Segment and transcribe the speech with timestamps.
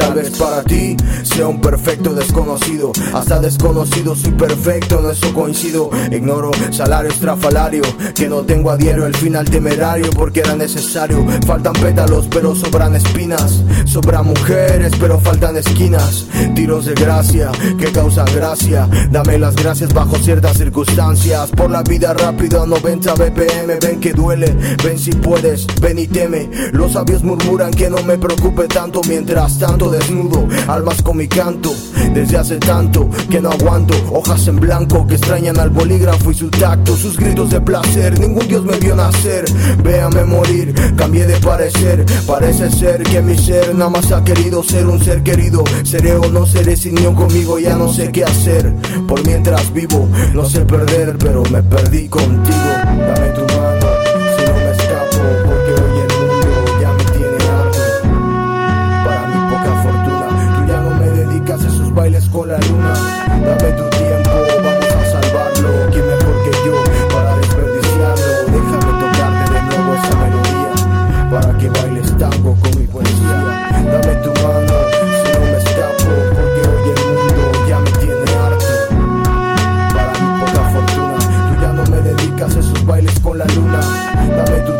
[0.00, 2.90] Tal vez para ti sea un perfecto desconocido.
[3.12, 5.90] Hasta desconocido soy perfecto, en eso coincido.
[6.10, 7.82] Ignoro salario estrafalario
[8.14, 9.06] que no tengo a diario.
[9.06, 11.24] El final temerario porque era necesario.
[11.46, 13.62] Faltan pétalos, pero sobran espinas.
[13.84, 16.26] Sobran mujeres, pero faltan esquinas.
[16.54, 18.88] Tiros de gracia que causan gracia.
[19.10, 21.50] Dame las gracias bajo ciertas circunstancias.
[21.50, 23.78] Por la vida rápida, 90 BPM.
[23.80, 26.48] Ven que duele, ven si puedes, ven y teme.
[26.72, 29.02] Los sabios murmuran que no me preocupe tanto.
[29.06, 31.72] Mientras tanto, desnudo, almas con mi canto.
[32.14, 33.94] Desde hace tanto que no aguanto.
[34.12, 36.96] Hojas en blanco que extrañan al bolígrafo y su tacto.
[36.96, 39.44] Sus gritos de placer, ningún dios me vio nacer.
[39.82, 42.04] Véame morir, cambié de parecer.
[42.26, 45.64] Parece ser que mi ser nada más ha querido ser un ser querido.
[45.84, 48.72] Seré o no seré sin niño conmigo, ya no sé qué hacer.
[49.06, 52.56] Por mientras vivo, no sé perder, pero me perdí contigo.
[52.56, 53.79] Dame tu mano,
[82.90, 83.80] bailes con la luna.
[84.36, 84.79] Dame tu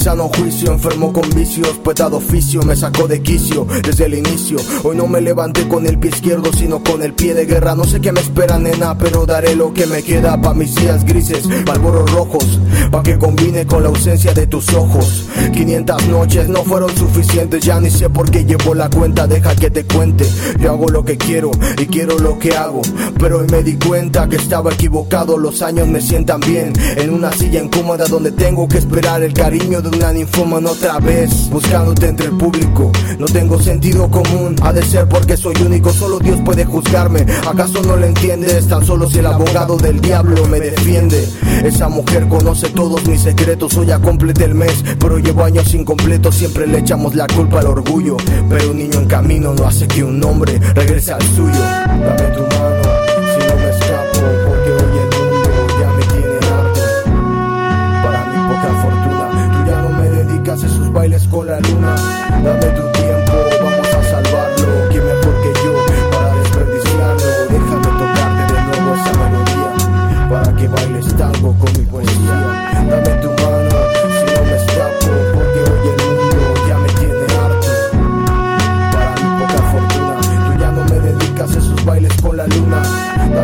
[0.00, 4.56] Sano juicio enfermo con vicios, pues dado oficio me sacó de quicio desde el inicio.
[4.82, 7.74] Hoy no me levanté con el pie izquierdo, sino con el pie de guerra.
[7.74, 11.04] No sé qué me espera, nena, pero daré lo que me queda pa' mis días
[11.04, 12.58] grises, malboros rojos,
[12.90, 15.24] pa' que combine con la ausencia de tus ojos.
[15.52, 19.70] 500 noches no fueron suficientes, ya ni sé por qué llevo la cuenta, deja que
[19.70, 20.26] te cuente.
[20.58, 22.82] Yo hago lo que quiero y quiero lo que hago,
[23.18, 25.38] pero hoy me di cuenta que estaba equivocado.
[25.38, 29.80] Los años me sientan bien en una silla incómoda donde tengo que esperar el cariño
[29.80, 32.90] de una ninfómana otra vez, buscándote entre el público.
[33.18, 37.24] No tengo sentido común, ha de ser porque soy único, solo Dios puede juzgarme.
[37.48, 38.66] ¿Acaso no lo entiendes?
[38.68, 41.28] Tan solo si el abogado del diablo me defiende.
[41.64, 46.34] Esa mujer conoce todos mis secretos, hoy ya completé el mes, pero llevo años incompletos,
[46.34, 48.16] siempre le echamos la culpa al orgullo.
[48.48, 51.60] Pero un niño en camino no hace que un hombre regrese al suyo.
[51.60, 52.82] Dame tu mano,
[53.34, 56.80] si no me escapo, porque hoy el mundo ya me tiene harto
[58.02, 59.52] para mi poca fortuna.
[59.52, 61.94] Tú ya no me dedicas a esos bailes con la luna.
[62.42, 62.89] Dame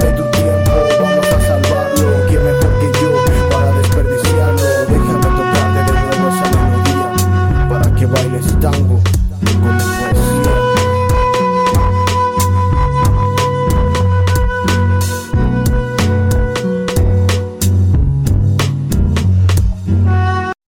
[0.00, 2.26] Tu tiempo, vamos a salvarlo.
[2.28, 3.12] ¿Quién mejor que yo
[3.50, 4.62] para desperdiciarlo?
[4.88, 9.11] Déjame tocarte de nuevo esa melodía para que bailes tango.